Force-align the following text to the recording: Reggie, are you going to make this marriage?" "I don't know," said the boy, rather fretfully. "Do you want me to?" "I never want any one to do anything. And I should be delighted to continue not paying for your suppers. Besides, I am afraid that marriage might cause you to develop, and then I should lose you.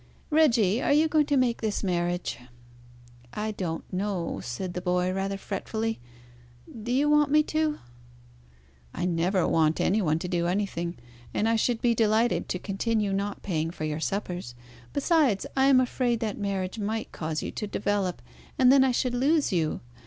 Reggie, 0.31 0.81
are 0.81 0.91
you 0.91 1.07
going 1.07 1.27
to 1.27 1.37
make 1.37 1.61
this 1.61 1.83
marriage?" 1.83 2.39
"I 3.35 3.51
don't 3.51 3.83
know," 3.93 4.39
said 4.41 4.73
the 4.73 4.81
boy, 4.81 5.13
rather 5.13 5.37
fretfully. 5.37 5.99
"Do 6.67 6.91
you 6.91 7.07
want 7.07 7.29
me 7.29 7.43
to?" 7.43 7.77
"I 8.95 9.05
never 9.05 9.47
want 9.47 9.79
any 9.79 10.01
one 10.01 10.17
to 10.17 10.27
do 10.27 10.47
anything. 10.47 10.97
And 11.35 11.47
I 11.47 11.55
should 11.55 11.83
be 11.83 11.93
delighted 11.93 12.49
to 12.49 12.57
continue 12.57 13.13
not 13.13 13.43
paying 13.43 13.69
for 13.69 13.83
your 13.83 13.99
suppers. 13.99 14.55
Besides, 14.91 15.45
I 15.55 15.65
am 15.67 15.79
afraid 15.79 16.19
that 16.19 16.35
marriage 16.35 16.79
might 16.79 17.11
cause 17.11 17.43
you 17.43 17.51
to 17.51 17.67
develop, 17.67 18.23
and 18.57 18.71
then 18.71 18.83
I 18.83 18.89
should 18.91 19.13
lose 19.13 19.51
you. 19.51 19.81